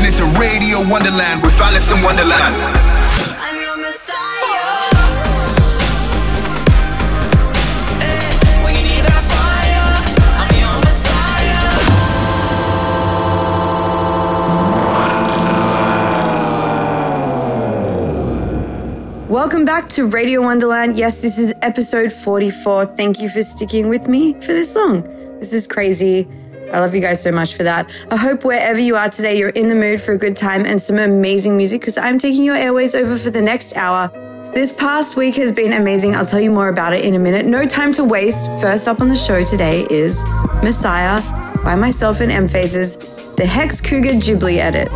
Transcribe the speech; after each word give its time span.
You're 0.00 0.08
listening 0.08 0.32
to 0.32 0.40
Radio 0.40 0.80
Wonderland 0.88 1.42
with 1.42 1.60
Alison 1.60 2.00
Wonderland. 2.00 2.56
I'm 2.56 3.56
your 3.60 3.76
messiah. 3.76 4.88
Eh, 8.00 8.64
need 8.82 9.04
that 9.04 9.24
fire, 9.28 10.00
I'm 10.40 10.56
your 10.58 10.76
messiah. 10.80 11.60
Welcome 19.28 19.66
back 19.66 19.90
to 19.90 20.06
Radio 20.06 20.40
Wonderland. 20.40 20.96
Yes, 20.96 21.20
this 21.20 21.38
is 21.38 21.52
episode 21.60 22.10
44. 22.10 22.86
Thank 22.86 23.20
you 23.20 23.28
for 23.28 23.42
sticking 23.42 23.90
with 23.90 24.08
me 24.08 24.32
for 24.40 24.54
this 24.54 24.74
long. 24.74 25.02
This 25.40 25.52
is 25.52 25.66
crazy. 25.66 26.26
I 26.72 26.80
love 26.80 26.94
you 26.94 27.00
guys 27.00 27.22
so 27.22 27.32
much 27.32 27.54
for 27.54 27.62
that. 27.64 27.90
I 28.10 28.16
hope 28.16 28.44
wherever 28.44 28.78
you 28.78 28.96
are 28.96 29.08
today, 29.08 29.36
you're 29.38 29.50
in 29.50 29.68
the 29.68 29.74
mood 29.74 30.00
for 30.00 30.12
a 30.12 30.18
good 30.18 30.36
time 30.36 30.64
and 30.64 30.80
some 30.80 30.98
amazing 30.98 31.56
music 31.56 31.80
because 31.80 31.98
I'm 31.98 32.18
taking 32.18 32.44
your 32.44 32.56
airways 32.56 32.94
over 32.94 33.16
for 33.16 33.30
the 33.30 33.42
next 33.42 33.76
hour. 33.76 34.08
This 34.54 34.72
past 34.72 35.16
week 35.16 35.36
has 35.36 35.52
been 35.52 35.72
amazing. 35.74 36.16
I'll 36.16 36.26
tell 36.26 36.40
you 36.40 36.50
more 36.50 36.68
about 36.68 36.92
it 36.92 37.04
in 37.04 37.14
a 37.14 37.18
minute. 37.18 37.46
No 37.46 37.66
time 37.66 37.92
to 37.92 38.04
waste. 38.04 38.50
First 38.60 38.88
up 38.88 39.00
on 39.00 39.08
the 39.08 39.16
show 39.16 39.44
today 39.44 39.86
is 39.90 40.24
Messiah 40.62 41.22
by 41.62 41.76
myself 41.76 42.20
and 42.20 42.32
M-Phazes, 42.32 43.36
the 43.36 43.46
Hex 43.46 43.80
Cougar 43.80 44.14
Ghibli 44.14 44.56
edit. 44.56 44.88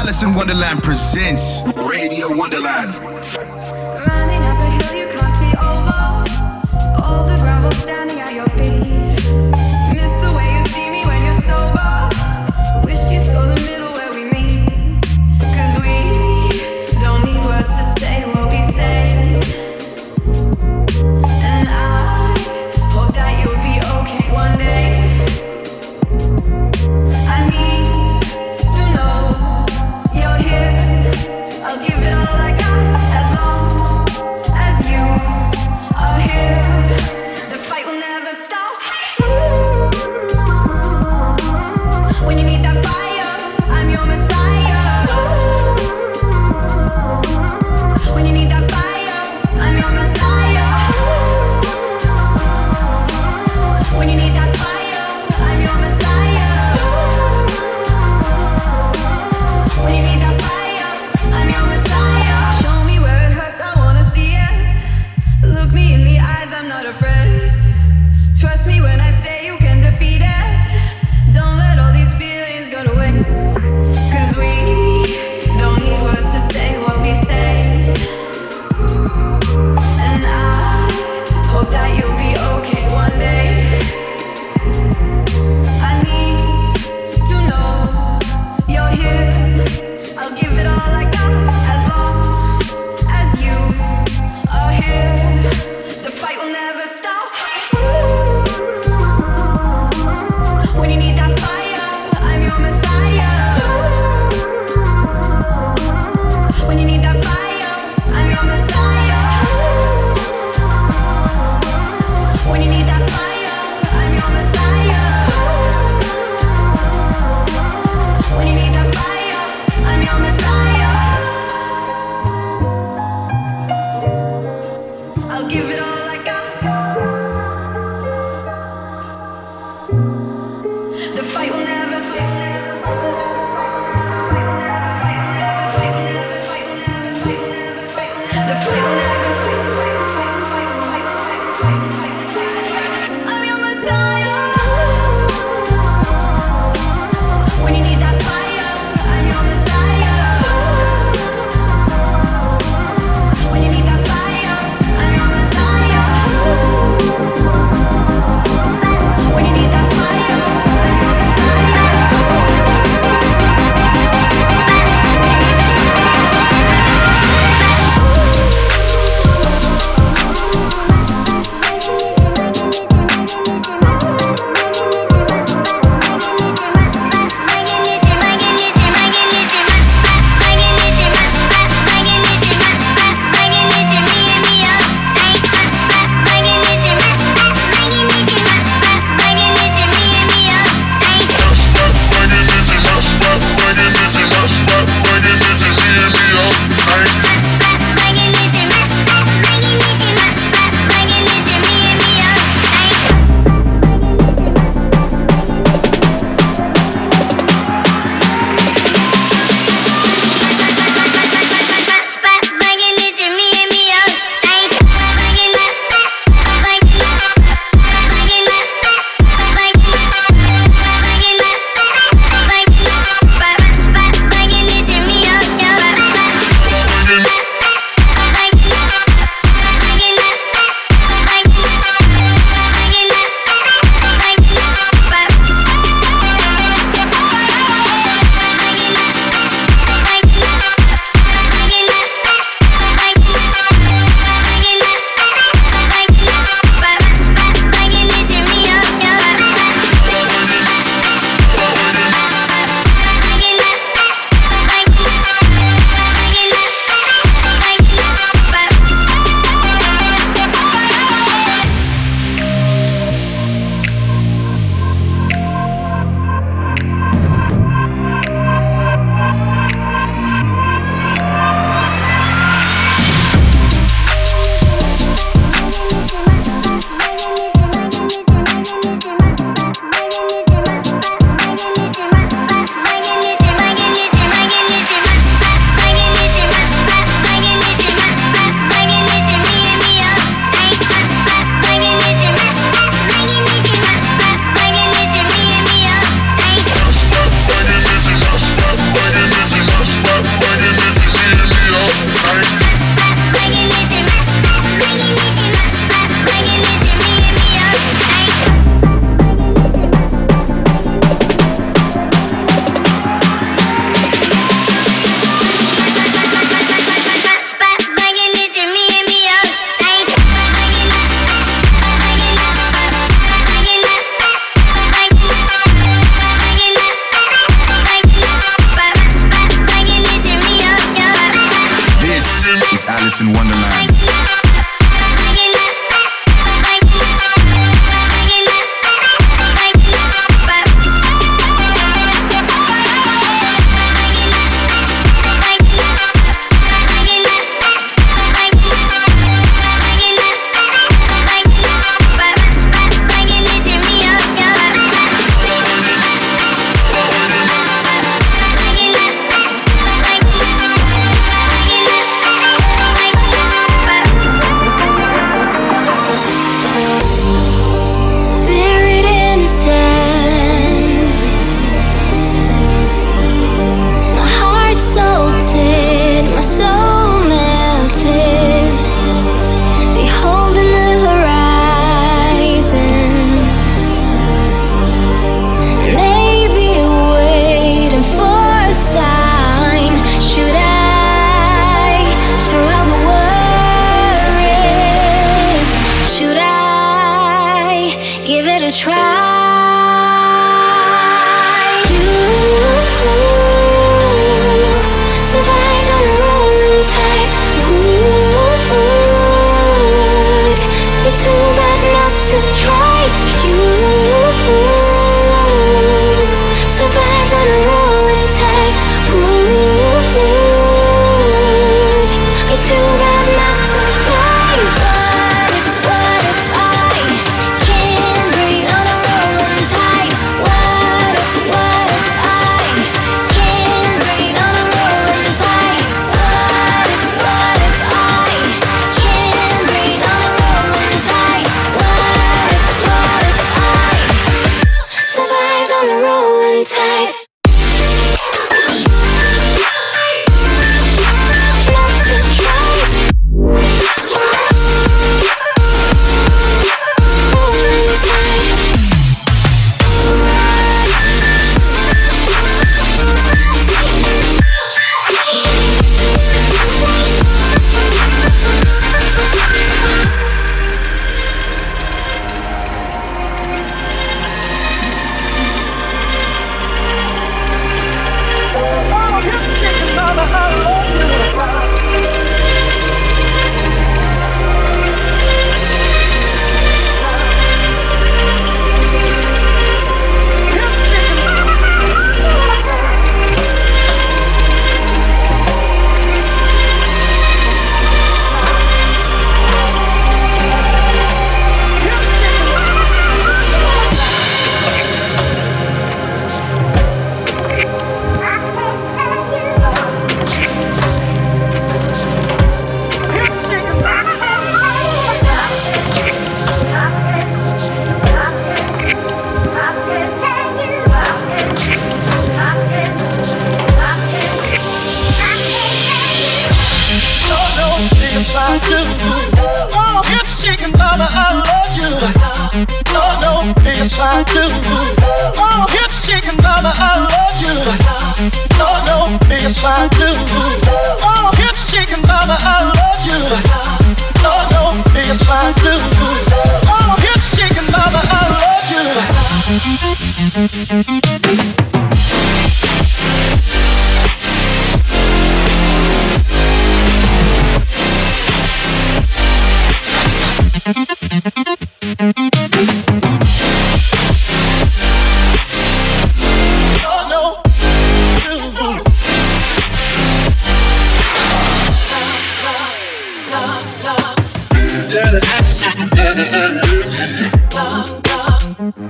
Alison 0.00 0.34
Wonderland 0.34 0.82
presents 0.82 1.62
Radio 1.76 2.36
Wonderland. 2.36 3.17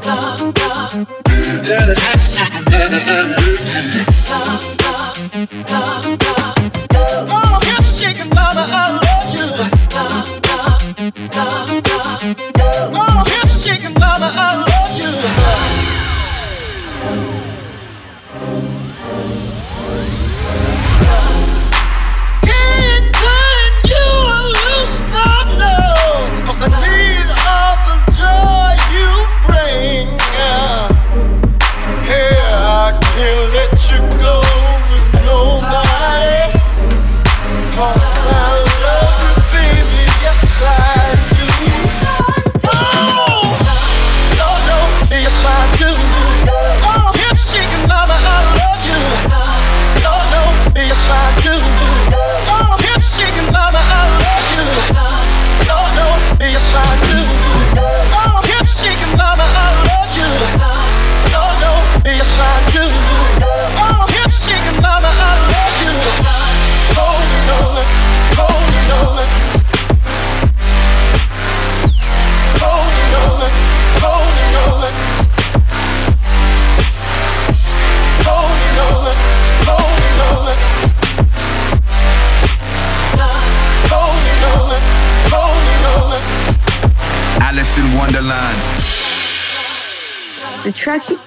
Track 0.01 0.41
you 0.41 0.78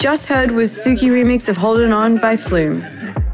just 0.01 0.25
heard 0.25 0.49
was 0.49 0.71
Suki 0.71 1.11
remix 1.11 1.47
of 1.47 1.55
Holding 1.55 1.93
On 1.93 2.17
by 2.17 2.35
Flume. 2.35 2.83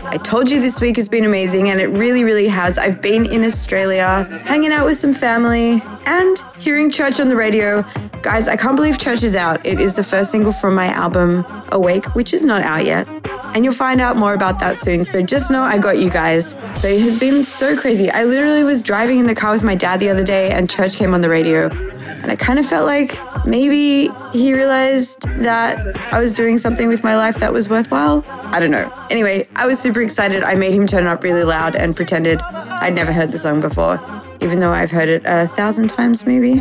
I 0.02 0.18
told 0.18 0.52
you 0.52 0.60
this 0.60 0.82
week 0.82 0.98
has 0.98 1.08
been 1.08 1.24
amazing, 1.24 1.70
and 1.70 1.80
it 1.80 1.88
really, 1.88 2.26
really 2.26 2.50
has. 2.50 2.78
I've 2.78 3.02
been 3.02 3.26
in 3.26 3.46
Australia, 3.46 4.28
hanging 4.44 4.74
out 4.74 4.84
with 4.84 4.98
some 4.98 5.14
family, 5.14 5.82
and 6.06 6.38
hearing 6.60 6.90
Church 6.92 7.22
on 7.22 7.30
the 7.30 7.38
radio. 7.38 7.84
Guys, 8.22 8.50
I 8.50 8.58
can't 8.58 8.76
believe 8.76 8.98
Church 8.98 9.24
is 9.24 9.34
out. 9.34 9.66
It 9.66 9.80
is 9.80 9.94
the 9.94 10.04
first 10.04 10.30
single 10.30 10.52
from 10.52 10.76
my 10.76 10.88
album, 10.88 11.46
Awake, 11.72 12.06
which 12.16 12.34
is 12.34 12.46
not 12.46 12.62
out 12.64 12.86
yet. 12.86 13.08
And 13.56 13.64
you'll 13.64 13.74
find 13.74 14.02
out 14.02 14.18
more 14.18 14.34
about 14.34 14.60
that 14.60 14.76
soon. 14.76 15.06
So 15.06 15.22
just 15.22 15.50
know 15.50 15.64
I 15.64 15.78
got 15.78 16.00
you 16.00 16.10
guys. 16.10 16.54
But 16.54 16.92
it 16.92 17.00
has 17.00 17.18
been 17.18 17.46
so 17.46 17.78
crazy. 17.78 18.12
I 18.12 18.26
literally 18.26 18.66
was 18.66 18.82
driving 18.82 19.20
in 19.20 19.26
the 19.26 19.36
car 19.36 19.54
with 19.54 19.64
my 19.64 19.76
dad 19.76 20.02
the 20.02 20.10
other 20.10 20.26
day, 20.26 20.52
and 20.52 20.70
Church 20.70 20.98
came 20.98 21.14
on 21.14 21.22
the 21.22 21.30
radio. 21.30 21.70
And 21.70 22.30
I 22.30 22.36
kind 22.36 22.60
of 22.60 22.66
felt 22.66 22.86
like 22.86 23.18
maybe 23.46 24.10
he 24.34 24.54
realized 24.54 25.22
that 25.42 25.78
I 26.14 26.20
was 26.20 26.34
doing 26.34 26.58
something 26.58 26.88
with 26.88 27.04
my 27.04 27.16
life 27.16 27.38
that 27.38 27.54
was 27.54 27.70
worthwhile. 27.70 28.24
I 28.28 28.60
don't 28.60 28.72
know. 28.72 28.92
Anyway, 29.10 29.48
I 29.56 29.68
was 29.68 29.80
super 29.80 30.02
excited. 30.02 30.44
I 30.44 30.56
made 30.56 30.74
him 30.74 30.88
turn 30.88 31.08
up 31.08 31.24
really 31.24 31.44
loud 31.44 31.76
and 31.76 31.96
pretended 31.96 32.42
I'd 32.44 32.96
never 32.96 33.12
heard 33.12 33.32
the 33.32 33.38
song 33.38 33.60
before, 33.60 34.00
even 34.42 34.60
though 34.60 34.72
I've 34.72 34.92
heard 34.92 35.10
it 35.10 35.24
a 35.26 35.48
thousand 35.48 35.90
times 35.90 36.26
maybe. 36.26 36.60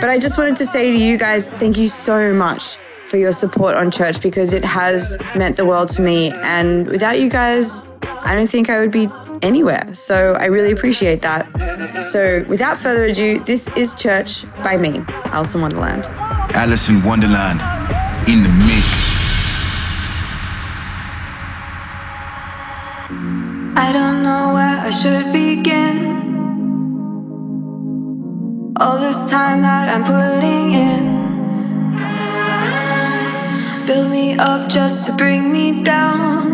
But 0.00 0.08
I 0.08 0.18
just 0.18 0.38
wanted 0.38 0.56
to 0.56 0.66
say 0.66 0.90
to 0.90 0.96
you 0.96 1.18
guys, 1.18 1.48
thank 1.48 1.76
you 1.76 1.88
so 1.88 2.32
much 2.32 2.78
for 3.06 3.16
your 3.16 3.32
support 3.32 3.74
on 3.74 3.90
church 3.90 4.20
because 4.22 4.52
it 4.52 4.64
has 4.64 5.18
meant 5.34 5.56
the 5.56 5.64
world 5.64 5.88
to 5.88 6.02
me. 6.02 6.30
And 6.42 6.86
without 6.86 7.18
you 7.18 7.30
guys, 7.30 7.82
I 8.02 8.36
don't 8.36 8.48
think 8.48 8.70
I 8.70 8.78
would 8.78 8.92
be 8.92 9.08
anywhere. 9.42 9.92
So 9.94 10.34
I 10.38 10.46
really 10.46 10.72
appreciate 10.72 11.22
that. 11.22 12.04
So 12.04 12.44
without 12.48 12.76
further 12.76 13.04
ado, 13.04 13.38
this 13.40 13.68
is 13.76 13.94
Church 13.94 14.44
by 14.62 14.76
me, 14.76 15.00
Alison 15.32 15.62
Wonderland. 15.62 16.08
Alison 16.54 17.02
Wonderland 17.02 17.60
in 18.28 18.42
the 18.42 18.48
mix. 18.66 19.18
I 23.76 23.92
don't 23.92 24.22
know 24.22 24.54
where 24.54 24.78
I 24.80 24.90
should 24.90 25.32
begin. 25.32 25.96
All 28.80 28.98
this 28.98 29.30
time 29.30 29.62
that 29.62 29.88
I'm 29.88 30.04
putting 30.04 30.72
in. 30.72 31.04
Build 33.86 34.10
me 34.10 34.36
up 34.36 34.68
just 34.68 35.04
to 35.04 35.12
bring 35.12 35.50
me 35.52 35.82
down. 35.82 36.52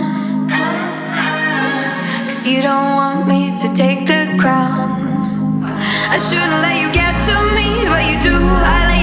Cause 2.26 2.46
you 2.46 2.62
don't 2.62 2.94
want 2.94 3.26
me 3.26 3.56
to 3.58 3.68
take 3.74 4.06
the 4.06 4.36
crown. 4.38 4.84
I 6.14 6.18
shouldn't 6.18 6.60
let 6.62 6.76
you 6.82 6.92
get 6.92 7.14
to 7.28 7.36
me, 7.56 7.68
but 7.90 8.02
you 8.08 8.16
do. 8.30 8.38
I 8.38 8.93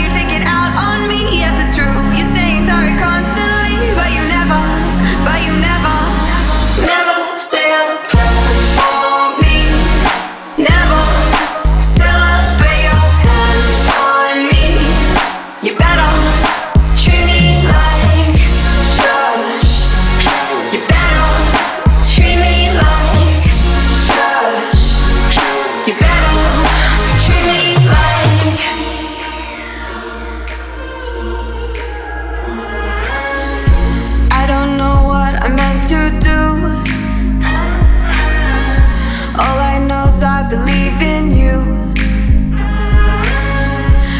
believe 41.01 41.38
you. 41.41 41.58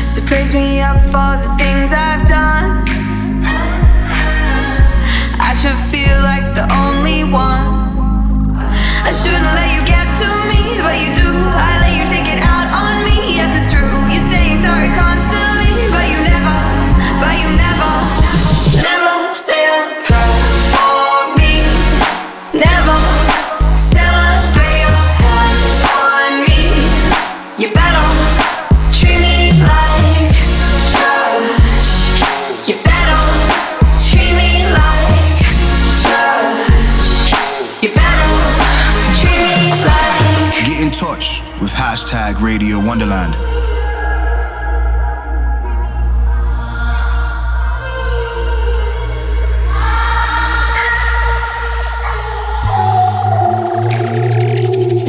So 0.08 0.20
praise 0.26 0.54
me 0.54 0.82
up 0.82 1.00
for 1.14 1.32
the 1.44 1.50
things 1.62 1.90
I've 1.94 2.28
done. 2.28 2.84
I 5.50 5.52
should 5.60 5.80
feel 5.94 6.18
like 6.32 6.48
the 6.60 6.68
only 6.86 7.24
one. 7.24 7.70
I 9.08 9.12
shouldn't 9.20 9.52
let 9.58 9.70
you 9.76 9.82
get 9.94 10.08
to 10.22 10.28
me, 10.40 10.41
Radio 42.72 42.88
Wonderland. 42.88 43.34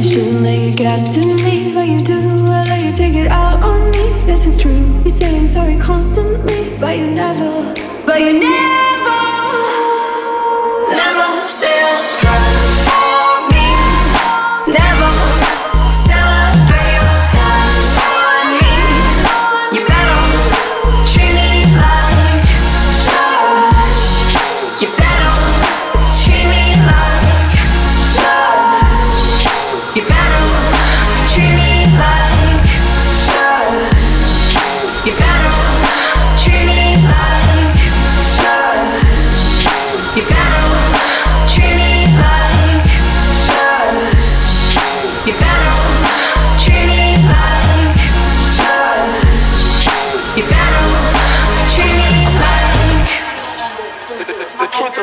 Shouldn't 0.03 0.41
let 0.41 0.59
you 0.59 0.75
get 0.75 1.09
to 1.13 1.21
me, 1.21 1.73
but 1.73 1.87
you 1.87 2.03
do. 2.03 2.19
I 2.47 2.65
let 2.67 2.83
you 2.85 2.91
take 2.91 3.15
it 3.15 3.27
out 3.27 3.63
on 3.63 3.91
me. 3.91 4.25
This 4.25 4.45
is 4.45 4.61
true. 4.61 5.01
You 5.03 5.09
say 5.09 5.37
I'm 5.37 5.47
sorry 5.47 5.77
constantly, 5.77 6.77
but 6.81 6.97
you 6.97 7.07
never, 7.07 7.73
but 8.05 8.19
you 8.19 8.41
never. 8.41 8.82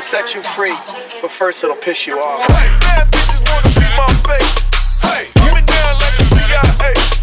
will 0.00 0.06
set 0.06 0.34
you 0.34 0.40
free, 0.40 0.74
but 1.20 1.30
first 1.30 1.62
it'll 1.62 1.76
piss 1.76 2.06
you 2.06 2.18
off. 2.18 2.46
Hey, 2.46 2.78
bad 2.80 3.12
bitches 3.12 3.42
wanna 3.52 3.68
be 3.74 3.84
my. 3.98 4.38
Hey, 5.02 5.26
me 5.52 5.60
down 5.60 5.94
like 6.00 6.16
the 6.16 6.24
CIA. 6.24 7.19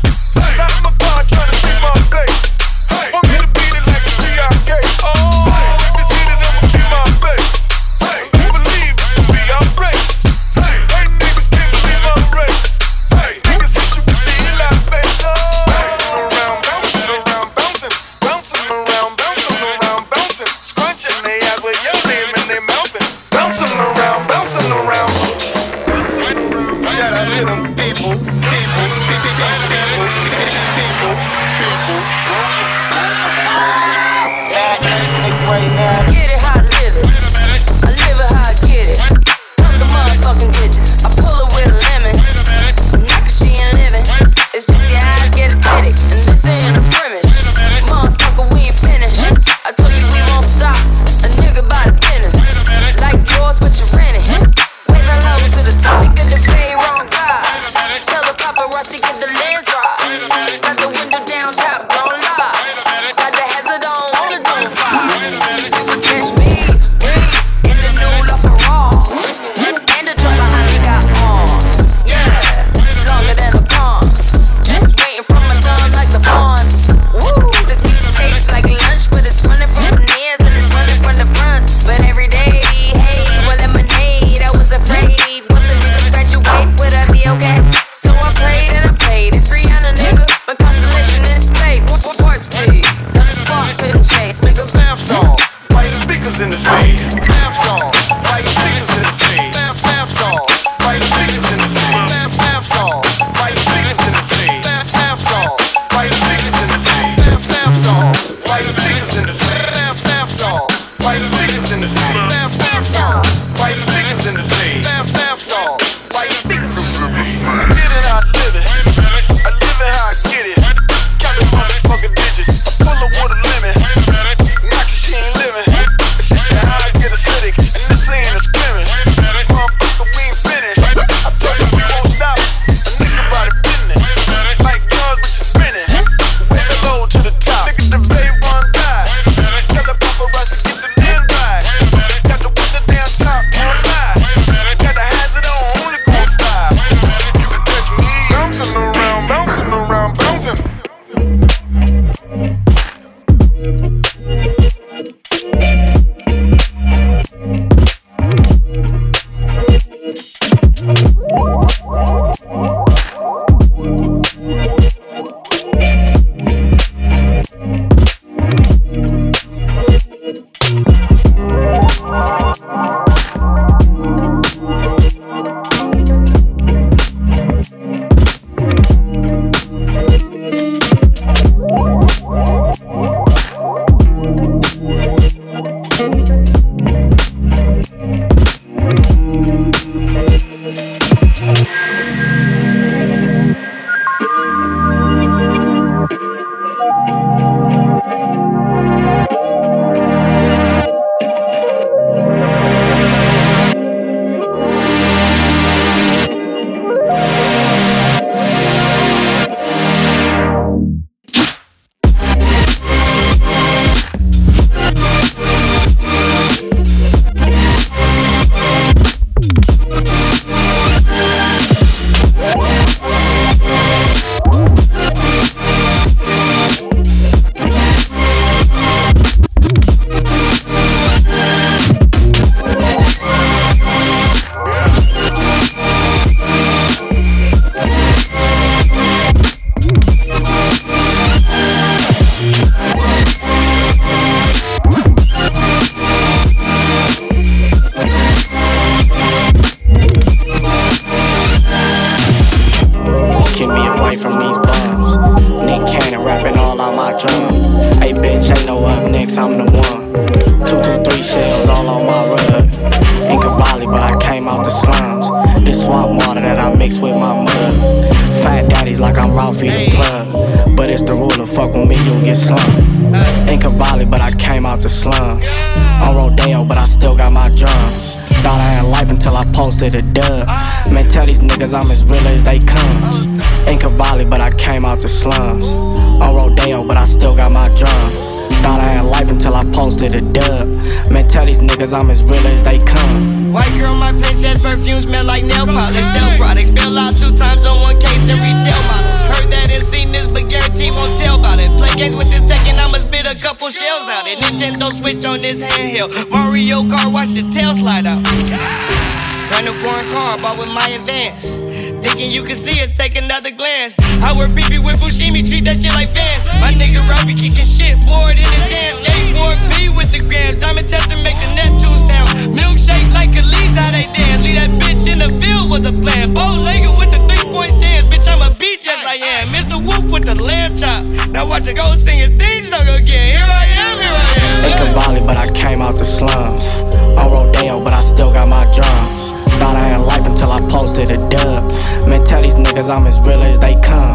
Kicking 318.07 318.37
in 318.37 318.51
his 318.51 318.67
hands. 318.71 318.99
A4P 319.07 319.95
with 319.95 320.11
the 320.11 320.21
gram, 320.27 320.59
diamond 320.59 320.87
tester 320.89 321.17
make 321.23 321.35
the 321.43 321.49
Neptune 321.55 321.99
sound. 321.99 322.29
Milkshake 322.55 323.07
like 323.13 323.29
Elise, 323.35 323.75
how 323.75 323.91
they 323.91 324.07
dance. 324.13 324.43
Leave 324.43 324.55
that 324.55 324.71
bitch 324.81 325.05
in 325.11 325.19
the 325.19 325.29
field 325.41 325.69
was 325.69 325.85
a 325.85 325.93
plan. 325.93 326.33
Bow 326.33 326.57
legged 326.57 326.97
with 326.97 327.11
the 327.11 327.19
three 327.27 327.43
point 327.51 327.71
stance, 327.71 328.03
bitch, 328.05 328.27
I'm 328.27 328.41
a 328.41 328.53
beast, 328.55 328.85
yes 328.85 329.03
I 329.05 329.15
am. 329.15 329.47
Mr. 329.49 329.77
Wolf 329.83 330.11
with 330.11 330.25
the 330.25 330.35
lamb 330.35 330.77
chop. 330.77 331.03
Now 331.29 331.47
watch 331.47 331.67
it 331.67 331.75
go 331.75 331.95
sing 331.95 332.19
his 332.19 332.31
theme 332.31 332.63
song 332.63 332.87
again. 332.95 333.35
Here 333.35 333.45
I 333.45 333.65
am, 333.65 333.95
here 333.99 334.15
I 334.15 334.29
am. 334.41 334.65
In 334.65 334.71
Cavalli, 334.93 335.21
but 335.21 335.37
I 335.37 335.51
came 335.51 335.81
out 335.81 335.95
the 335.97 336.05
slums. 336.05 336.77
On 337.17 337.31
Rodeo, 337.31 337.83
but 337.83 337.93
I 337.93 338.01
still 338.01 338.31
got 338.31 338.47
my 338.47 338.63
drums. 338.71 339.33
Thought 339.57 339.75
I 339.75 339.87
had 339.89 340.01
life 340.01 340.25
until 340.25 340.51
I 340.51 340.61
posted 340.69 341.09
a 341.09 341.17
dub. 341.29 341.71
Man, 342.07 342.23
tell 342.23 342.41
these 342.43 342.53
niggas 342.53 342.89
I'm 342.93 343.07
as 343.07 343.19
real 343.21 343.41
as 343.41 343.59
they 343.59 343.73
come. 343.81 344.06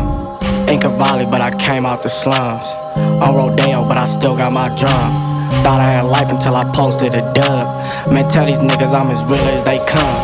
In 0.73 0.81
Cavalli, 0.81 1.27
but 1.27 1.43
I 1.43 1.51
came 1.51 1.85
out 1.85 2.03
the 2.03 2.09
slums. 2.09 2.73
On 3.21 3.37
Rodeo, 3.37 3.85
but 3.87 3.99
I 3.99 4.07
still 4.07 4.35
got 4.35 4.53
my 4.53 4.69
drum. 4.75 5.13
Thought 5.61 5.81
I 5.85 6.01
had 6.01 6.07
life 6.07 6.31
until 6.31 6.57
I 6.57 6.65
posted 6.73 7.15
a 7.15 7.21
dub. 7.35 8.11
Man, 8.11 8.27
tell 8.31 8.47
these 8.47 8.59
niggas 8.59 8.95
I'm 8.99 9.11
as 9.11 9.23
real 9.25 9.45
as 9.53 9.63
they 9.65 9.77
come. 9.85 10.17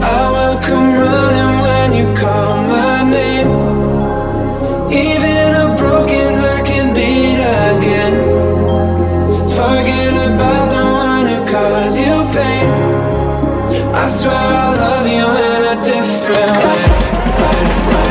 I 0.00 0.22
will 0.32 0.56
come 0.64 0.88
running 1.04 1.54
when 1.68 1.88
you 2.00 2.06
call 2.16 2.56
my 2.72 3.04
name. 3.12 3.50
Even 4.88 5.48
a 5.60 5.76
broken 5.76 6.32
heart 6.40 6.64
can 6.64 6.96
beat 6.96 7.36
again. 7.76 8.14
Forget 9.52 10.32
about 10.32 10.66
the 10.72 10.82
one 11.04 11.28
who 11.28 11.38
caused 11.44 11.98
you 12.00 12.24
pain. 12.32 12.68
I 13.92 14.08
swear 14.08 14.32
I 14.32 14.72
love 14.80 15.06
you 15.12 15.28
in 15.44 15.60
a 15.68 15.82
different 15.84 16.56
way. 16.64 18.05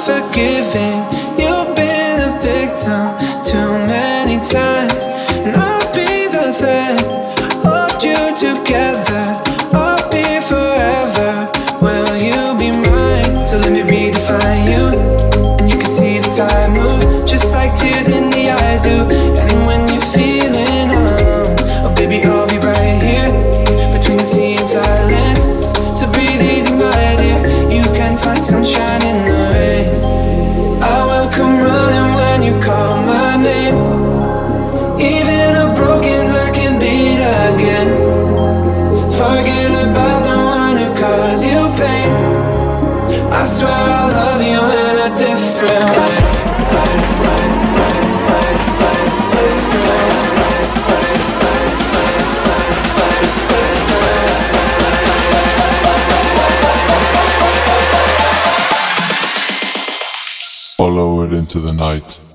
So 0.00 1.19
the 61.60 61.72
night. 61.72 62.29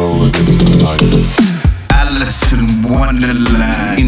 all 0.00 0.22
over 0.22 0.30
the 0.30 0.78
night. 0.82 1.90
Alison 1.90 2.82
Wonderland. 2.88 4.07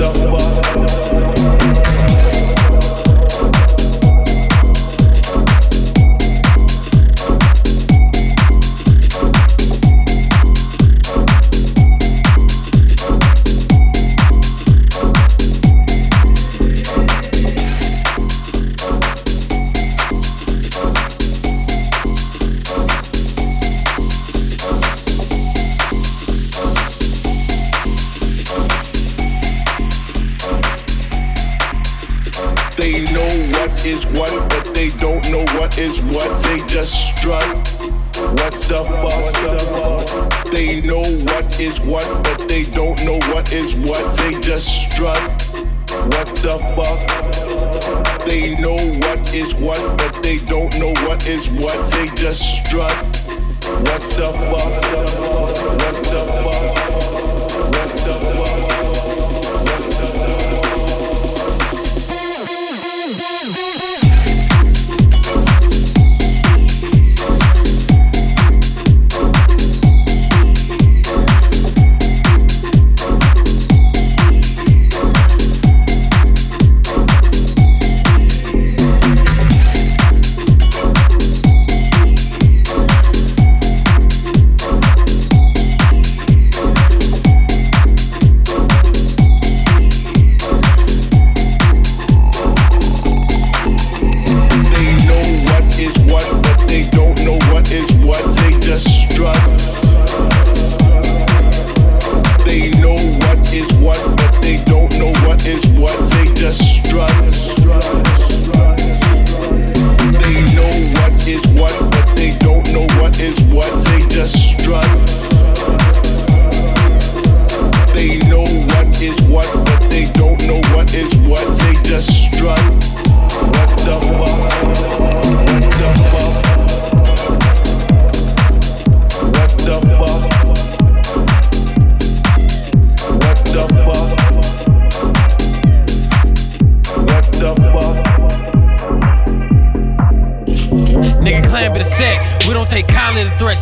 What 0.00 1.89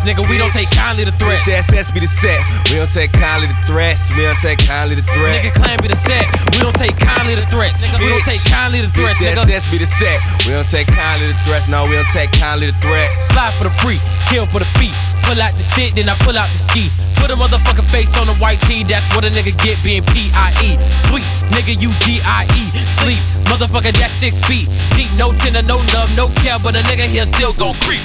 nigga. 0.09 0.25
We 0.33 0.40
don't 0.40 0.53
take 0.53 0.73
kindly 0.73 1.05
to 1.05 1.12
threats. 1.21 1.44
TSS 1.44 1.92
be 1.92 2.01
the 2.01 2.09
set. 2.09 2.40
We 2.73 2.81
don't 2.81 2.88
take 2.88 3.12
kindly 3.12 3.53
to 3.53 3.59
threats. 3.68 4.09
We 4.16 4.25
don't 4.25 4.40
take 4.40 4.64
kindly 4.64 4.97
to 4.97 5.05
threats. 5.05 5.44
Nigga, 5.44 5.53
clan 5.53 5.77
be 5.85 5.88
the 5.92 6.01
set. 6.01 6.25
We 6.57 6.64
don't 6.64 6.79
take 6.81 6.97
kindly 6.97 7.37
to 7.37 7.44
threats, 7.53 7.85
nigga. 7.85 8.01
We 8.01 8.09
don't 8.09 8.25
take 8.25 8.40
kindly 8.49 8.81
to 8.81 8.90
threats, 8.97 9.21
nigga. 9.21 9.44
TSS 9.44 9.68
be 9.68 9.77
the 9.77 9.88
set. 9.88 10.18
We 10.49 10.57
don't 10.57 10.68
take 10.73 10.88
kindly 10.88 11.29
to 11.29 11.37
threats. 11.44 11.68
No, 11.68 11.85
we 11.85 12.01
don't 12.01 12.12
take 12.16 12.33
kindly 12.33 12.73
to 12.73 12.77
threats. 12.81 13.21
Slide 13.29 13.53
for 13.61 13.68
the 13.68 13.75
free, 13.85 14.01
kill 14.33 14.49
for 14.49 14.64
the 14.64 14.71
feet. 14.81 14.97
Pull 15.29 15.37
out 15.44 15.53
the 15.53 15.62
stick, 15.62 15.92
then 15.92 16.09
I 16.09 16.16
pull 16.25 16.40
out 16.40 16.49
the 16.49 16.61
ski. 16.73 16.88
Put 17.21 17.29
a 17.29 17.37
motherfucking 17.37 17.85
face 17.92 18.16
on 18.16 18.25
the 18.25 18.37
white 18.40 18.61
tee. 18.64 18.81
That's 18.81 19.05
what 19.12 19.29
a 19.29 19.29
nigga 19.29 19.53
get 19.61 19.77
being 19.85 20.01
P.I.E. 20.16 20.81
Sweet, 21.05 21.29
nigga, 21.53 21.77
you 21.77 21.92
D.I.E. 22.09 22.62
Sleep, 23.05 23.21
motherfucker, 23.44 23.92
that's 23.92 24.16
six 24.16 24.40
feet. 24.49 24.73
Deep, 24.97 25.11
no 25.21 25.37
tender, 25.37 25.61
no 25.68 25.77
love, 25.92 26.09
no 26.16 26.33
care, 26.40 26.57
but 26.57 26.73
a 26.73 26.83
nigga 26.88 27.05
here 27.05 27.27
still 27.27 27.53
gon' 27.53 27.75
creep. 27.85 28.01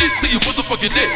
Shit 0.00 0.12
to 0.20 0.26
your 0.32 0.40
motherfucking 0.40 0.94
neck. 0.94 1.10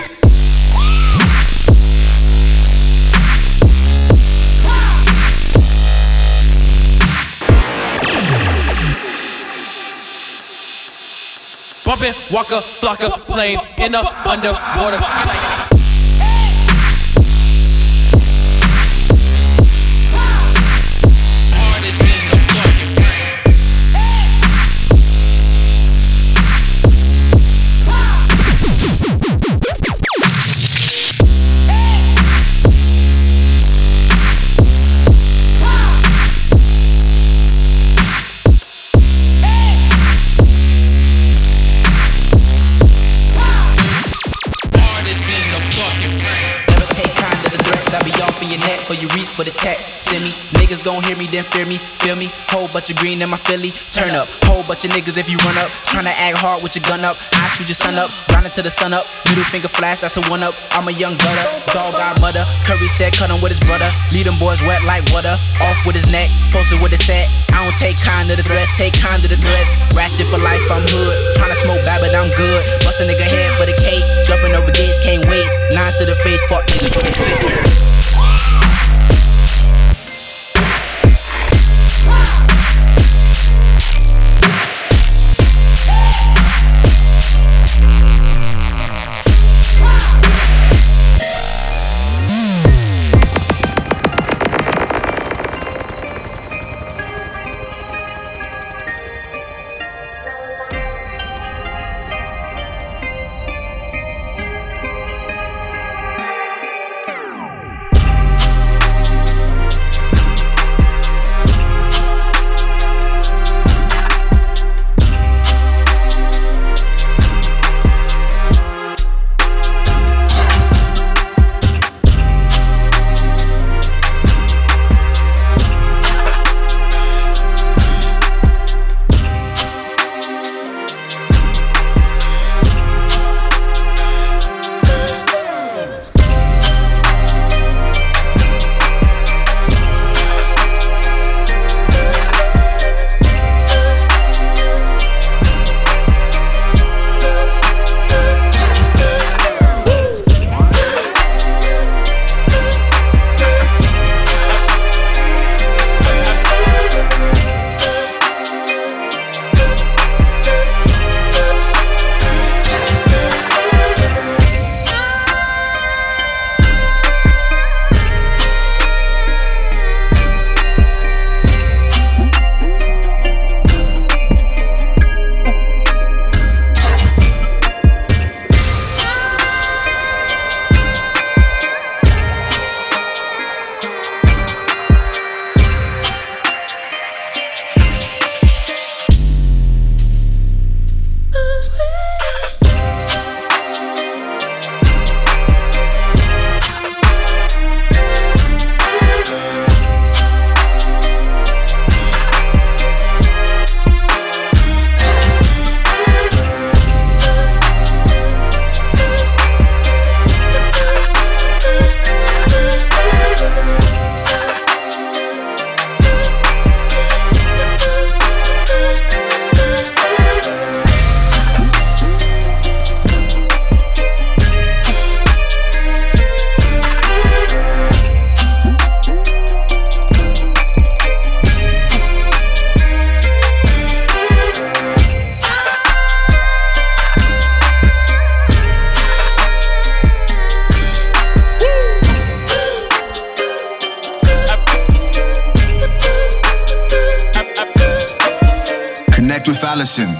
Bumping, 11.87 12.15
walker, 12.33 12.61
flocker, 12.61 13.11
plane 13.27 13.59
in 13.79 13.93
the 13.93 14.03
underwater. 14.29 15.44
Then 51.35 51.43
fear 51.51 51.67
me. 51.67 51.83
Feel 51.99 52.15
me? 52.15 52.31
Whole 52.55 52.71
bunch 52.71 52.95
of 52.95 52.97
green 53.03 53.19
in 53.19 53.27
my 53.27 53.41
Philly. 53.51 53.75
Turn 53.91 54.15
up. 54.15 54.31
Whole 54.47 54.63
bunch 54.71 54.87
of 54.87 54.95
niggas 54.95 55.19
if 55.19 55.27
you 55.27 55.35
run 55.43 55.59
up. 55.59 55.67
Tryna 55.91 56.15
act 56.15 56.39
hard 56.39 56.63
with 56.63 56.79
your 56.79 56.87
gun 56.87 57.03
up. 57.03 57.19
I 57.35 57.51
shoot 57.51 57.67
your 57.67 57.75
son 57.75 57.99
up. 57.99 58.15
Grinding 58.31 58.55
to 58.55 58.63
the 58.63 58.71
sun 58.71 58.95
up. 58.95 59.03
Middle 59.27 59.43
finger 59.51 59.67
flash, 59.67 59.99
that's 59.99 60.15
a 60.15 60.23
one 60.31 60.47
up. 60.47 60.55
I'm 60.79 60.87
a 60.87 60.95
young 60.95 61.19
gutter. 61.19 61.47
Dog 61.75 61.91
got 61.99 62.15
mother. 62.23 62.47
Curry 62.63 62.87
said 62.87 63.19
cut 63.19 63.35
him 63.35 63.43
with 63.43 63.51
his 63.51 63.59
brother. 63.67 63.91
Lead 64.15 64.31
them 64.31 64.39
boys 64.39 64.63
wet 64.63 64.79
like 64.87 65.03
water. 65.11 65.35
Off 65.67 65.79
with 65.83 65.99
his 65.99 66.07
neck. 66.15 66.31
Posted 66.55 66.79
with 66.79 66.95
his 66.95 67.03
set. 67.03 67.27
I 67.51 67.67
don't 67.67 67.79
take 67.83 67.99
kind 67.99 68.31
to 68.31 68.39
the 68.39 68.47
threats. 68.47 68.79
Take 68.79 68.95
kind 68.95 69.19
to 69.19 69.27
the 69.27 69.39
threats. 69.43 69.83
Ratchet 69.99 70.31
for 70.31 70.39
life, 70.39 70.63
I'm 70.71 70.87
hood. 70.87 71.15
Tryna 71.35 71.59
smoke 71.67 71.83
bad, 71.83 71.99
but 71.99 72.15
I'm 72.15 72.31
good. 72.31 72.61
Bust 72.87 73.03
a 73.03 73.11
nigga 73.11 73.27
head 73.27 73.51
for 73.59 73.67
the 73.67 73.75
cake. 73.83 74.07
Jumping 74.23 74.55
over 74.55 74.71
gates, 74.71 75.03
can't 75.03 75.27
wait. 75.27 75.51
Nine 75.75 75.95
to 75.99 76.07
the 76.07 76.15
face, 76.23 76.47
fuck 76.47 76.63
niggas. 76.71 77.94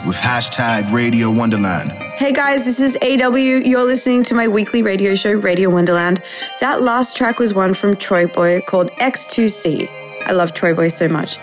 With 0.07 0.17
hashtag 0.17 0.93
Radio 0.93 1.31
Wonderland. 1.31 1.91
Hey 1.91 2.31
guys, 2.31 2.67
this 2.67 2.79
is 2.79 2.99
AW. 3.01 3.37
You're 3.37 3.85
listening 3.85 4.23
to 4.25 4.35
my 4.35 4.47
weekly 4.47 4.83
radio 4.83 5.15
show, 5.15 5.33
Radio 5.33 5.71
Wonderland. 5.71 6.23
That 6.61 6.83
last 6.83 7.17
track 7.17 7.39
was 7.39 7.55
one 7.55 7.73
from 7.73 7.95
TroyBoi 7.95 8.67
called 8.67 8.91
X2C. 8.93 9.89
I 10.27 10.33
love 10.33 10.53
TroyBoi 10.53 10.93
so 10.93 11.09
much. 11.09 11.39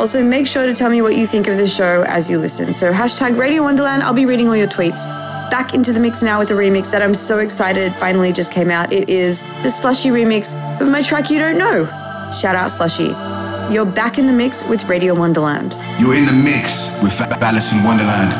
Also, 0.00 0.24
make 0.24 0.48
sure 0.48 0.66
to 0.66 0.72
tell 0.72 0.90
me 0.90 1.00
what 1.00 1.14
you 1.14 1.28
think 1.28 1.46
of 1.46 1.56
the 1.56 1.66
show 1.66 2.04
as 2.08 2.28
you 2.28 2.38
listen. 2.38 2.72
So, 2.72 2.92
hashtag 2.92 3.38
Radio 3.38 3.62
Wonderland. 3.62 4.02
I'll 4.02 4.12
be 4.12 4.26
reading 4.26 4.48
all 4.48 4.56
your 4.56 4.66
tweets. 4.66 5.04
Back 5.48 5.74
into 5.74 5.92
the 5.92 6.00
mix 6.00 6.24
now 6.24 6.40
with 6.40 6.50
a 6.50 6.54
remix 6.54 6.90
that 6.90 7.02
I'm 7.02 7.14
so 7.14 7.38
excited 7.38 7.94
finally 7.96 8.32
just 8.32 8.50
came 8.52 8.70
out. 8.70 8.92
It 8.92 9.08
is 9.08 9.44
the 9.62 9.70
Slushii 9.70 10.10
remix 10.10 10.56
of 10.80 10.90
my 10.90 11.02
track 11.02 11.30
You 11.30 11.38
Don't 11.38 11.58
Know. 11.58 11.84
Shout 12.32 12.56
out 12.56 12.70
Slushii. 12.70 13.43
You're 13.70 13.86
back 13.86 14.18
in 14.18 14.26
the 14.26 14.32
mix 14.32 14.62
with 14.62 14.84
Radio 14.84 15.14
Wonderland. 15.14 15.76
You're 15.98 16.14
in 16.14 16.26
the 16.26 16.32
mix 16.32 16.90
with 17.02 17.18
Alison 17.42 17.82
Wonderland. 17.82 18.30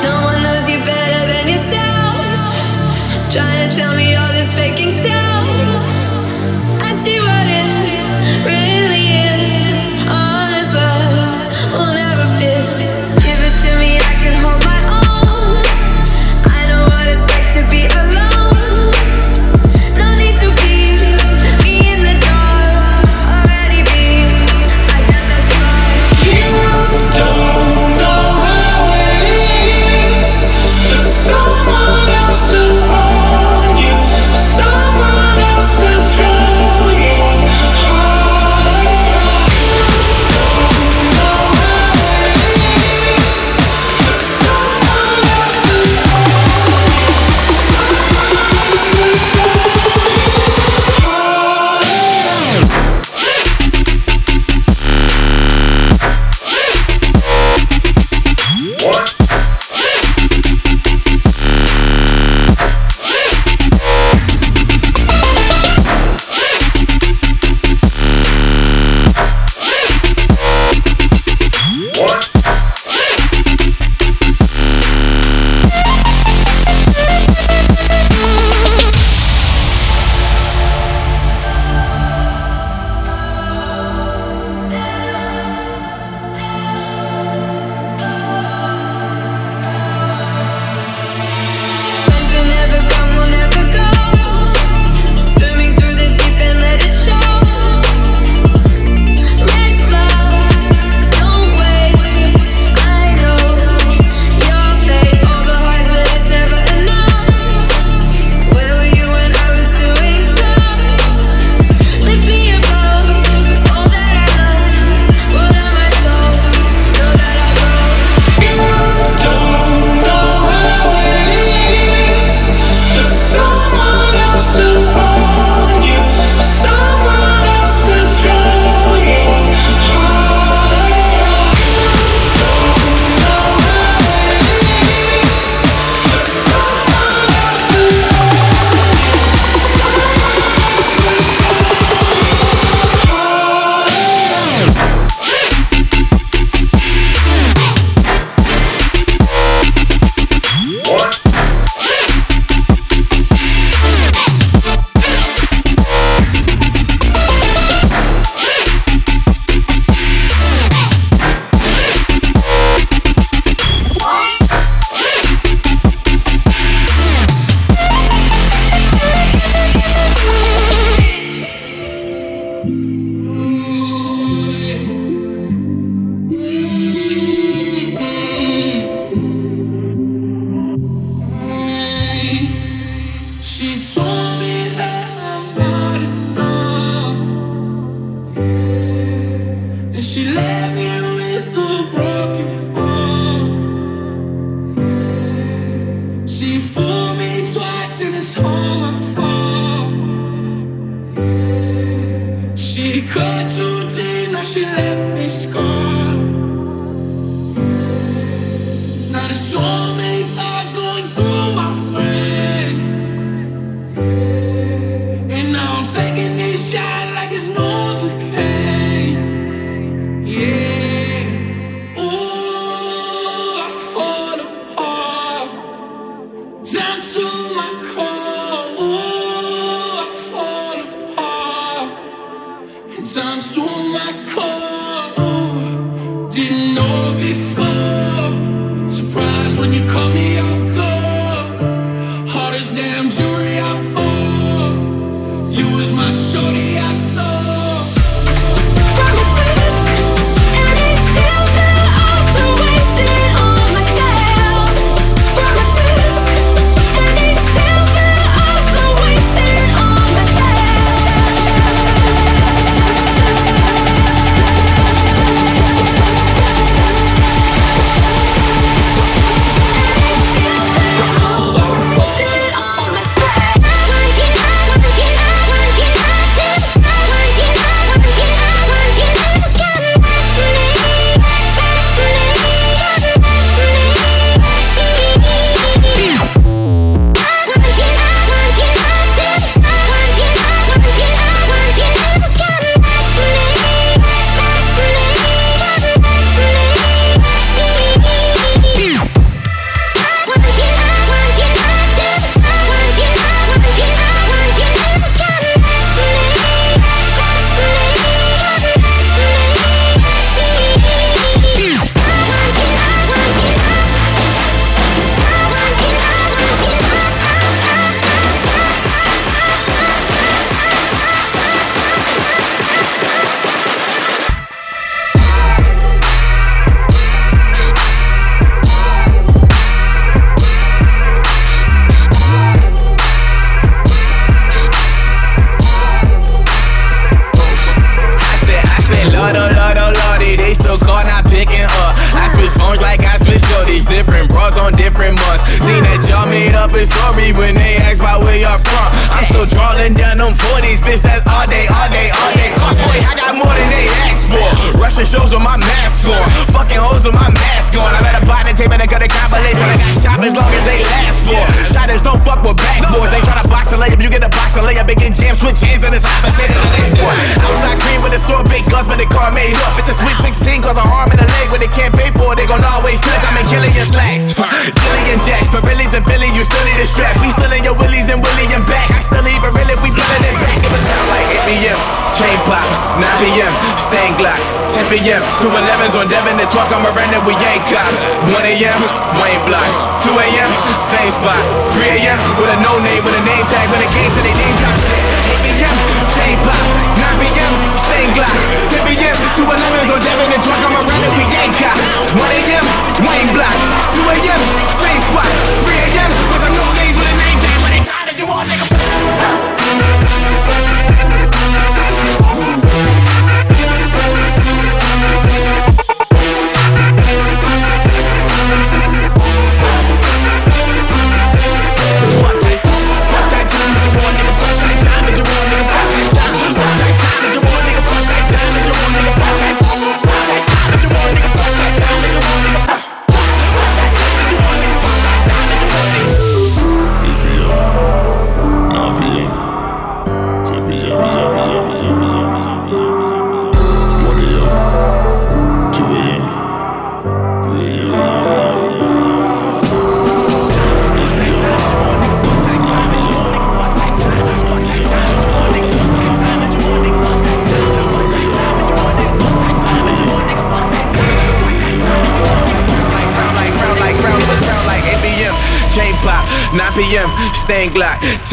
No 0.00 0.14
one 0.22 0.40
knows 0.40 0.64
you 0.70 0.78
better 0.78 1.20
than 1.26 1.44
yourself. 1.50 2.14
Trying 3.34 3.68
to 3.68 3.76
tell 3.76 3.94
me 3.96 4.14
all 4.14 4.32
this 4.32 4.50
faking 4.54 4.94
sounds. 5.02 5.80
I 6.80 6.94
see 7.02 7.18
what 7.18 7.46
it 7.50 7.66
really 8.46 8.93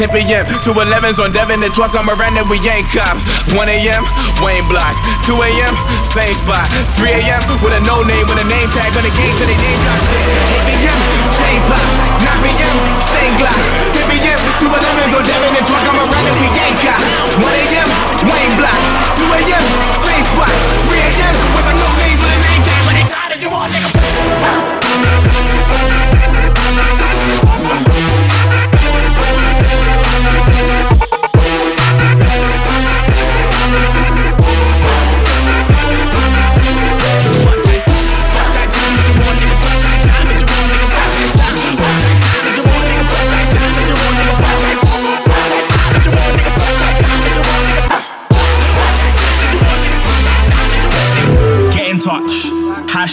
10 0.01 0.09
p.m. 0.17 0.49
to 0.65 0.73
11s 0.73 1.21
on 1.21 1.29
Devon 1.29 1.61
and 1.61 1.69
12 1.69 1.93
on 1.93 2.09
Miranda, 2.09 2.41
we 2.49 2.57
ain't 2.65 2.89
cop. 2.89 3.21
1 3.53 3.69
a.m., 3.69 4.01
Wayne 4.41 4.65
Block. 4.65 4.97
2 5.29 5.37
a.m., 5.37 5.77
same 6.01 6.33
spot. 6.33 6.65
3 6.97 7.21
a.m., 7.21 7.37
with 7.61 7.69
a 7.69 7.81
no 7.85 8.01
name, 8.01 8.25
with 8.25 8.41
a 8.41 8.47
name 8.49 8.65
tag, 8.73 8.89
on 8.97 9.05
the 9.05 9.13
game 9.13 9.29
to 9.37 9.45
the 9.45 9.53
name 9.53 9.77
drop 9.85 10.01
shit. 10.09 10.25
8 10.57 10.73
p.m., 10.73 10.97
chain 11.37 11.61
pop. 11.69 11.85
9 12.17 12.33
p.m., 12.41 12.73
same 12.97 13.29
Glock. 13.37 13.53
10 13.93 14.09
p.m., 14.09 14.41
to 14.57 14.73
11s 14.73 15.13
on 15.13 15.21
Devon 15.21 15.53
and 15.53 15.69
12 15.69 15.85
on 15.85 15.93
Miranda, 15.93 16.33
we 16.41 16.49
ain't 16.49 16.81
cop. 16.81 16.97
1 17.37 17.45
a.m., 17.45 17.89
Wayne 18.25 18.57
Block. 18.57 18.73
2 19.21 19.37
a.m., 19.37 19.63
same 20.01 20.25
spot. 20.33 20.49
3 20.89 20.97
a.m., 20.97 21.33
with 21.53 21.69
a 21.69 21.77
no 21.77 21.85
name, 22.01 22.17
with 22.17 22.33
a 22.33 22.39
name 22.49 22.61
tag, 22.65 22.81
when 22.89 22.97
they 22.97 23.05
tired 23.05 23.37
as 23.37 23.41
you 23.45 23.53
want, 23.53 23.69
nigga. 23.69 23.85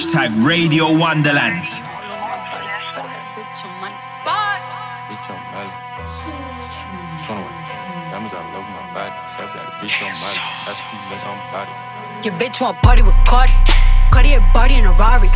Hashtag 0.08 0.32
Radio 0.42 0.88
Wonderland. 0.88 1.64
Bitch 1.68 1.84
on 5.28 5.36
Melly. 5.52 5.68
21. 7.28 7.44
Diamonds 8.08 8.32
all 8.32 8.40
over 8.56 8.72
my 8.72 8.88
body. 8.96 9.12
Serve 9.28 9.52
that 9.52 9.68
bitch 9.84 10.00
on 10.00 10.08
Molly. 10.08 10.40
That's 10.64 10.80
keep 10.88 11.02
me 11.12 11.16
on 11.28 11.36
body. 11.52 11.72
Your 12.24 12.32
bitch 12.40 12.56
want 12.58 12.80
party 12.80 13.02
with 13.02 13.20
Cardi. 13.26 13.52
Cartier 14.10 14.40
body 14.54 14.76
in 14.76 14.86
a 14.86 14.92
Rari. 14.92 15.28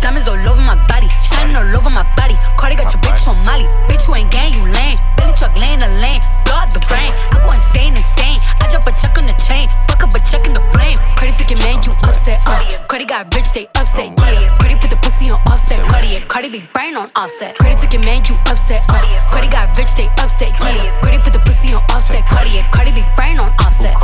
Diamonds 0.00 0.28
all 0.28 0.36
over 0.36 0.60
my 0.60 0.76
body, 0.88 1.08
shining 1.38 1.56
all 1.56 1.76
over 1.76 1.90
my 1.90 2.02
body. 2.16 2.34
Cardi 2.58 2.76
got 2.76 2.92
your 2.92 3.02
bitch 3.02 3.26
on 3.28 3.38
Molly. 3.46 3.66
Bitch, 3.86 4.06
you 4.08 4.14
ain't 4.14 4.30
gang, 4.30 4.52
you 4.52 4.64
lame. 4.66 4.98
Billy 5.16 5.32
truck 5.34 5.54
laying 5.56 5.80
the 5.80 5.90
lane, 6.02 6.20
blow 6.44 6.58
the 6.74 6.82
brain. 6.90 7.12
I 7.32 7.38
go 7.42 7.52
insane, 7.52 7.94
insane. 7.94 8.38
I 8.60 8.68
drop 8.70 8.86
a 8.86 8.92
check 8.92 9.16
on 9.18 9.26
the 9.26 9.36
chain, 9.38 9.68
fuck 9.86 10.02
up 10.02 10.14
a 10.14 10.20
check 10.26 10.46
in 10.46 10.52
the 10.52 10.62
flame. 10.74 10.98
Cardi 11.16 11.32
took 11.32 11.50
your 11.50 11.60
man, 11.62 11.78
you 11.86 11.92
upset. 12.02 12.42
Uh. 12.46 12.58
Cardi 12.88 13.04
got 13.04 13.32
rich, 13.34 13.52
they 13.52 13.66
upset. 13.78 14.14
Yeah. 14.18 14.56
Cardi 14.58 14.76
put 14.76 14.90
the 14.90 14.98
pussy 15.02 15.30
on 15.30 15.38
offset. 15.46 15.78
Cardi, 15.88 16.18
yeah. 16.18 16.26
Cardi 16.26 16.48
be 16.48 16.62
brain 16.74 16.96
on 16.96 17.08
offset. 17.14 17.56
Cardi 17.58 17.76
took 17.78 17.92
your 17.92 18.04
man, 18.04 18.22
you 18.26 18.34
upset. 18.50 18.82
Uh. 18.88 19.02
Cardi 19.30 19.48
got 19.48 19.76
rich, 19.78 19.94
they 19.94 20.08
upset. 20.18 20.50
Yeah. 20.62 20.90
Cardi 21.00 21.18
put 21.22 21.32
the 21.32 21.42
pussy 21.46 21.72
on 21.74 21.82
offset. 21.94 22.24
Cardi, 22.26 22.50
yeah. 22.58 22.70
Cardi 22.70 22.92
be 22.92 23.04
brain 23.16 23.38
on 23.38 23.50
offset. 23.62 23.94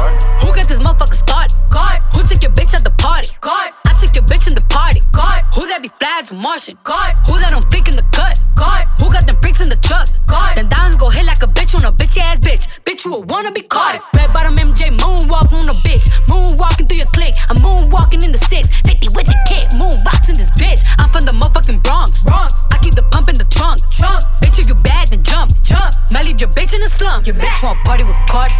Who 0.43 0.55
got 0.55 0.69
this 0.69 0.81
motherfucker 0.81 1.19
started? 1.19 1.55
God. 1.71 1.99
Who 2.15 2.23
took 2.23 2.43
your 2.43 2.53
bitch 2.53 2.75
at 2.75 2.85
the 2.85 2.95
party? 3.03 3.29
God. 3.41 3.73
I 3.87 3.93
took 3.99 4.15
your 4.15 4.25
bitch 4.25 4.47
in 4.47 4.55
the 4.55 4.67
party. 4.71 5.01
God. 5.13 5.43
Who 5.55 5.67
that 5.69 5.83
be 5.83 5.91
flags 6.01 6.33
Martian? 6.33 6.79
God. 6.83 7.15
Who 7.27 7.41
that 7.41 7.53
fleek 7.71 7.89
in 7.89 7.97
the 7.97 8.07
cut? 8.13 8.39
God. 8.57 8.87
Who 9.01 9.11
got 9.11 9.27
them 9.27 9.37
freaks 9.41 9.61
in 9.61 9.69
the 9.69 9.81
truck? 9.83 10.09
God. 10.29 10.57
Then 10.57 10.69
diamonds 10.69 10.97
go 10.97 11.11
hit 11.11 11.25
like 11.25 11.43
a 11.43 11.51
bitch 11.51 11.75
on 11.75 11.85
a 11.85 11.93
bitch 11.93 12.19
ass 12.19 12.39
bitch. 12.39 12.69
Bitch, 12.85 13.05
you 13.05 13.15
a 13.15 13.21
wanna 13.21 13.53
be 13.53 13.63
caught. 13.63 14.01
Red 14.15 14.33
bottom 14.33 14.57
MJ 14.57 14.95
moonwalk 14.97 15.53
on 15.53 15.69
a 15.69 15.77
bitch. 15.85 16.07
Moonwalking 16.31 16.89
through 16.89 16.99
your 16.99 17.13
clique. 17.13 17.35
I'm 17.49 17.57
moonwalking 17.59 18.23
in 18.23 18.33
the 18.33 18.39
six. 18.39 18.69
50 18.83 19.09
with 19.17 19.27
the 19.27 19.39
kid. 19.49 19.71
Moonboxing 19.75 20.37
this 20.37 20.51
bitch. 20.57 20.85
I'm 20.99 21.11
from 21.11 21.25
the 21.25 21.33
motherfucking 21.33 21.83
Bronx. 21.83 22.25
Bronx. 22.25 22.55
I 22.73 22.79
keep 22.79 22.95
the 22.95 23.05
pump 23.11 23.29
in 23.29 23.37
the 23.37 23.49
trunk. 23.51 23.81
Trunk. 23.93 24.23
Bitch, 24.43 24.59
if 24.59 24.69
you 24.69 24.75
bad, 24.75 25.09
then 25.09 25.23
jump. 25.23 25.51
Jump. 25.65 25.95
Might 26.11 26.27
leave 26.27 26.41
your 26.41 26.51
bitch 26.51 26.75
in 26.75 26.81
the 26.81 26.89
slump. 26.89 27.27
Your 27.27 27.37
bitch 27.37 27.63
want 27.63 27.83
party 27.85 28.05
with 28.05 28.17
Cardi. 28.29 28.55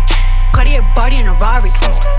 Cartier 0.55 0.87
body 0.95 1.19
in 1.19 1.27
a 1.27 1.35
Rari. 1.35 1.71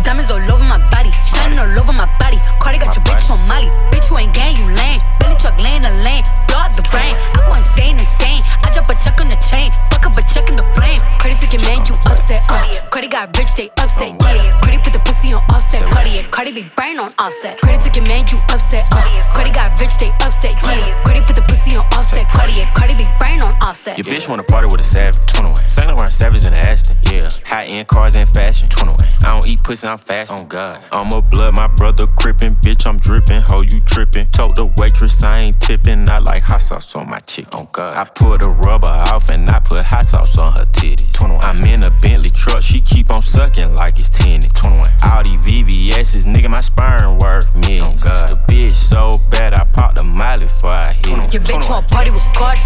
Diamonds 0.03 0.29
all 0.29 0.43
over 0.51 0.67
my 0.67 0.77
body, 0.91 1.09
shining 1.25 1.57
all 1.57 1.79
over 1.79 1.93
my 1.95 2.05
body. 2.19 2.37
Cardi 2.59 2.77
got 2.77 2.91
your 2.91 3.03
bitch 3.07 3.31
on 3.31 3.39
Molly. 3.47 3.71
Bitch, 3.89 4.11
you 4.11 4.17
ain't 4.19 4.35
gang, 4.35 4.59
you 4.59 4.67
lame. 4.67 4.99
Billy 5.23 5.35
truck 5.39 5.55
laying 5.57 5.81
the 5.81 5.93
lane, 6.03 6.23
blow 6.51 6.59
out 6.59 6.75
the 6.75 6.83
brain. 6.91 7.15
I 7.15 7.47
go 7.47 7.55
insane, 7.55 7.97
insane. 7.97 8.43
I 8.61 8.69
drop 8.75 8.91
a 8.91 8.95
check 8.99 9.17
on 9.23 9.29
the 9.31 9.39
chain, 9.39 9.71
fuck 9.89 10.05
up 10.05 10.19
a 10.19 10.21
check 10.27 10.51
in 10.51 10.59
the 10.59 10.67
flame. 10.75 10.99
Cardi 11.23 11.39
took 11.39 11.55
your 11.55 11.63
man, 11.63 11.81
you 11.87 11.95
upset. 12.11 12.43
Uh. 12.51 12.67
Cardi 12.91 13.07
got 13.07 13.31
rich, 13.37 13.55
they 13.55 13.71
upset. 13.79 14.13
Yeah. 14.19 14.59
Cardi 14.59 14.77
put 14.83 14.91
the 14.91 14.99
pussy 14.99 15.33
on 15.33 15.41
offset. 15.49 15.81
Cardi, 15.95 16.21
yeah. 16.21 16.29
Cardi 16.29 16.51
be 16.51 16.67
brain 16.75 16.99
on 16.99 17.09
offset. 17.17 17.57
Cardi 17.63 17.79
took 17.81 17.95
your 17.95 18.05
man, 18.05 18.27
you 18.27 18.37
upset. 18.51 18.83
Uh. 18.91 19.01
Cardi 19.31 19.51
got 19.51 19.79
rich, 19.79 19.95
they 19.97 20.11
upset. 20.21 20.53
Yeah. 20.67 20.91
Cardi 21.07 21.21
put 21.23 21.35
the 21.39 21.45
pussy 21.47 21.75
on 21.79 21.85
offset. 21.95 22.27
Cardi, 22.35 22.59
yeah. 22.59 22.73
Cardi 22.75 22.93
be 22.99 23.07
brain 23.17 23.41
on 23.41 23.55
offset. 23.63 23.97
Your 23.97 24.05
bitch 24.05 24.27
wanna 24.29 24.43
party 24.43 24.67
with 24.67 24.81
a 24.81 24.83
savage. 24.83 25.25
21. 25.33 25.55
Saint 25.65 25.87
Laurent 25.87 26.11
savage 26.11 26.45
in 26.45 26.51
the 26.51 26.59
Aston. 26.59 26.97
Yeah. 27.09 27.31
High 27.45 27.65
end 27.65 27.87
cars 27.87 28.15
and 28.15 28.24
fashion. 28.25 28.69
21. 28.69 28.97
I 29.21 29.33
don't 29.33 29.47
eat 29.47 29.63
pussy, 29.63 29.87
I'm 29.87 29.97
fast. 29.97 30.31
On 30.31 30.47
God. 30.47 30.81
I'm 30.91 31.11
a 31.11 31.21
blood, 31.21 31.53
my 31.53 31.67
brother 31.67 32.05
crippin'. 32.05 32.53
Bitch, 32.63 32.85
I'm 32.87 32.97
drippin'. 32.97 33.41
Ho, 33.43 33.61
you 33.61 33.79
trippin'. 33.81 34.25
Told 34.31 34.55
the 34.55 34.65
waitress 34.77 35.23
I 35.23 35.39
ain't 35.39 35.59
tippin'. 35.59 36.07
I 36.09 36.19
like 36.19 36.43
hot 36.43 36.61
sauce 36.61 36.95
on 36.95 37.09
my 37.09 37.19
chick. 37.19 37.53
On 37.55 37.63
oh, 37.63 37.69
God. 37.71 37.95
I 37.95 38.09
pull 38.09 38.37
the 38.37 38.47
rubber 38.47 38.87
off 38.87 39.29
and 39.29 39.49
I 39.49 39.59
put 39.59 39.83
hot 39.83 40.05
sauce 40.05 40.37
on 40.37 40.53
her 40.53 40.65
titty. 40.73 41.05
21. 41.13 41.43
I'm 41.43 41.63
in 41.63 41.83
a 41.83 41.91
Bentley 42.01 42.29
truck. 42.29 42.61
She 42.61 42.81
keep 42.81 43.11
on 43.11 43.21
sucking 43.21 43.75
like 43.75 43.99
it's 43.99 44.09
tinted. 44.09 44.53
21. 44.55 44.85
All 45.03 45.23
these 45.23 45.39
VVS's, 45.41 46.25
nigga, 46.25 46.49
my 46.49 46.61
sperm 46.61 47.19
worth 47.19 47.55
millions. 47.55 48.03
On 48.03 48.09
God. 48.09 48.29
The 48.29 48.35
bitch 48.51 48.73
so 48.73 49.13
bad, 49.29 49.53
I 49.53 49.63
popped 49.73 49.97
the 49.97 50.03
molly 50.03 50.45
before 50.45 50.69
I 50.69 50.93
hit 50.93 51.07
it. 51.07 51.33
Your 51.33 51.43
bitch 51.43 51.69
want 51.69 51.87
party 51.89 52.11
with 52.11 52.23
Cardi. 52.35 52.61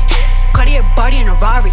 Cartier 0.53 0.83
body 0.95 1.17
in 1.17 1.27
a 1.27 1.35
Rari. 1.35 1.71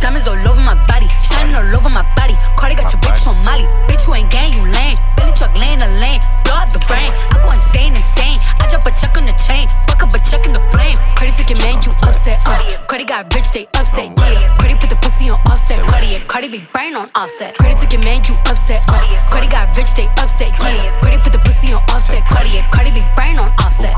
Diamonds 0.00 0.28
all 0.28 0.38
over 0.48 0.60
my 0.60 0.76
body, 0.86 1.08
shining 1.22 1.54
all 1.54 1.74
over 1.74 1.88
my 1.88 2.04
body. 2.16 2.36
Cardi 2.56 2.74
got 2.76 2.92
your 2.92 3.00
bitch 3.00 3.26
on 3.26 3.36
Molly. 3.44 3.64
Bitch, 3.88 4.06
you 4.06 4.14
ain't 4.14 4.30
gang, 4.30 4.52
you 4.52 4.64
lame. 4.64 4.96
Billy 5.16 5.32
truck 5.32 5.54
laying 5.56 5.80
the 5.80 5.88
lane, 6.00 6.20
blow 6.44 6.60
out 6.60 6.70
the 6.72 6.82
brain. 6.86 7.10
I 7.32 7.40
go 7.42 7.50
insane, 7.52 7.96
insane. 7.96 8.38
I 8.60 8.68
drop 8.70 8.86
a 8.86 8.92
check 8.92 9.16
on 9.16 9.26
the 9.26 9.36
chain, 9.36 9.68
fuck 9.88 10.02
up 10.02 10.12
a 10.14 10.20
check 10.22 10.44
in 10.46 10.52
the 10.52 10.62
flame. 10.70 10.96
Cardi 11.16 11.32
took 11.32 11.48
your 11.48 11.60
man, 11.64 11.80
you 11.82 11.92
upset. 12.04 12.40
Uh. 12.46 12.60
Cardi 12.86 13.04
got 13.04 13.32
rich, 13.34 13.50
they 13.52 13.66
upset. 13.74 14.12
Yeah. 14.18 14.56
Cardi 14.58 14.74
put 14.76 14.90
the 14.90 14.98
pussy 15.00 15.30
on 15.30 15.40
offset. 15.48 15.80
Cardi, 15.88 16.18
yeah. 16.18 16.24
Cardi 16.26 16.48
be 16.48 16.60
brain 16.72 16.94
on 16.94 17.08
offset. 17.14 17.56
Cardi 17.56 17.74
took 17.80 17.92
your 17.92 18.04
man, 18.04 18.22
you 18.28 18.34
upset. 18.46 18.82
Uh. 18.88 19.00
Cardi 19.30 19.48
got 19.48 19.76
rich, 19.76 19.94
they 19.94 20.06
upset. 20.20 20.52
Yeah. 20.60 21.00
Cardi 21.00 21.18
put 21.18 21.32
the 21.32 21.40
pussy 21.40 21.72
on 21.72 21.82
offset. 21.90 22.22
Cardi, 22.28 22.50
yeah. 22.50 22.68
Cardi 22.70 22.90
be 22.90 23.02
brain 23.16 23.38
on 23.38 23.50
offset. 23.58 23.94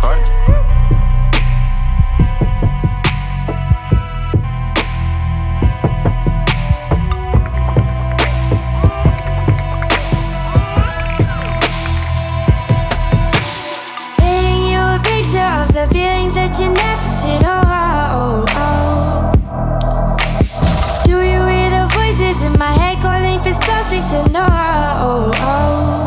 Feelings 15.93 16.35
that 16.35 16.59
you 16.61 16.69
never 16.69 17.11
did. 17.23 17.43
Oh, 17.45 17.63
oh, 18.21 18.45
oh. 18.57 19.33
Do 21.05 21.13
you 21.13 21.43
hear 21.47 21.71
the 21.71 21.87
voices 21.95 22.43
in 22.43 22.59
my 22.59 22.73
head 22.73 22.99
calling 23.03 23.41
for 23.41 23.55
something 23.55 24.05
to 24.13 24.29
know? 24.33 24.47
Oh, 24.49 25.31
oh. 25.35 25.98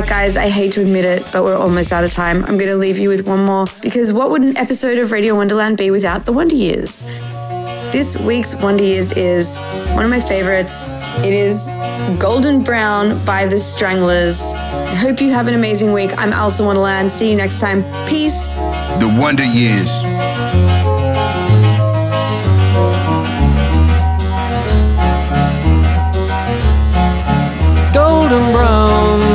Right, 0.00 0.08
guys, 0.08 0.36
I 0.36 0.48
hate 0.48 0.72
to 0.72 0.80
admit 0.80 1.04
it, 1.04 1.24
but 1.32 1.42
we're 1.42 1.56
almost 1.56 1.92
out 1.92 2.04
of 2.04 2.10
time. 2.10 2.44
I'm 2.44 2.56
going 2.56 2.70
to 2.70 2.76
leave 2.76 2.98
you 2.98 3.08
with 3.08 3.26
one 3.26 3.44
more 3.44 3.66
because 3.80 4.12
what 4.12 4.30
would 4.30 4.42
an 4.42 4.56
episode 4.56 4.98
of 4.98 5.10
Radio 5.10 5.34
Wonderland 5.34 5.76
be 5.76 5.90
without 5.90 6.24
the 6.24 6.32
Wonder 6.32 6.54
Years? 6.54 7.02
This 7.90 8.16
week's 8.18 8.54
Wonder 8.54 8.84
Years 8.84 9.12
is 9.12 9.56
one 9.94 10.04
of 10.04 10.10
my 10.10 10.20
favorites. 10.20 10.84
It 11.24 11.32
is 11.32 11.66
Golden 12.20 12.62
Brown 12.62 13.24
by 13.24 13.46
the 13.46 13.58
Stranglers. 13.58 14.40
I 14.52 14.94
hope 14.94 15.20
you 15.20 15.30
have 15.30 15.48
an 15.48 15.54
amazing 15.54 15.92
week. 15.92 16.16
I'm 16.16 16.32
Alison 16.32 16.66
Wonderland. 16.66 17.10
See 17.10 17.30
you 17.30 17.36
next 17.36 17.58
time. 17.58 17.82
Peace. 18.06 18.54
The 19.00 19.16
Wonder 19.18 19.44
Years. 19.44 19.98
golden 27.92 28.52
brown 28.52 28.97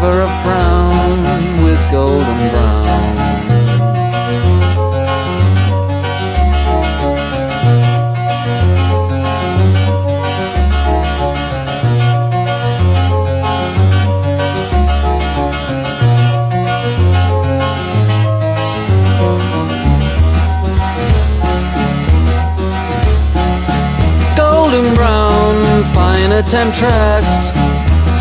never 0.00 0.20
a 0.20 0.26
frown 0.42 1.22
with 1.64 1.90
golden 1.90 2.50
brown. 2.50 3.16
Golden 24.36 24.94
brown 24.94 25.84
fine 25.94 26.32
a 26.32 26.42
temptress 26.42 27.55